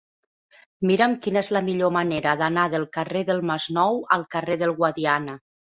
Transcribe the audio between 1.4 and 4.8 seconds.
és la millor manera d'anar del carrer del Masnou al carrer del